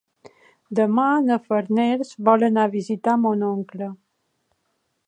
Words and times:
Demà 0.79 1.05
na 1.25 1.37
Farners 1.49 2.15
vol 2.31 2.47
anar 2.49 2.65
a 2.71 2.75
visitar 2.79 3.17
mon 3.27 3.47
oncle. 3.51 3.93